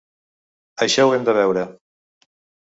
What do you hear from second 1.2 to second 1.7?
de veure.